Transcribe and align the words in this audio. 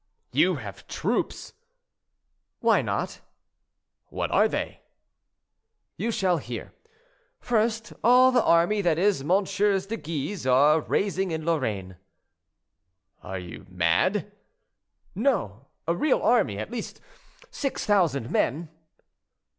"You 0.31 0.55
have 0.55 0.87
troops?" 0.87 1.53
"Why 2.59 2.81
not?" 2.81 3.21
"What 4.07 4.31
are 4.31 4.47
they?" 4.47 4.81
"You 5.95 6.09
shall 6.09 6.39
hear. 6.39 6.73
First, 7.39 7.93
all 8.03 8.31
the 8.31 8.41
army 8.43 8.81
that 8.81 8.97
MM. 8.97 9.87
de 9.87 9.97
Guise 9.97 10.47
are 10.47 10.81
raising 10.81 11.29
in 11.29 11.45
Lorraine." 11.45 11.97
"Are 13.21 13.37
you 13.37 13.67
mad?" 13.69 14.31
"No; 15.13 15.67
a 15.87 15.95
real 15.95 16.19
army—at 16.23 16.71
least 16.71 16.99
six 17.51 17.85
thousand 17.85 18.31
men." 18.31 18.69